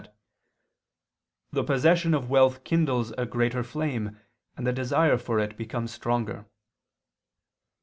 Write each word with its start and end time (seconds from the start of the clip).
that 0.01 0.11
"the 1.51 1.63
possession 1.63 2.15
of 2.15 2.27
wealth 2.27 2.63
kindles 2.63 3.11
a 3.19 3.25
greater 3.27 3.63
flame 3.63 4.17
and 4.57 4.65
the 4.65 4.73
desire 4.73 5.15
for 5.19 5.37
it 5.39 5.55
becomes 5.55 5.93
stronger." 5.93 6.47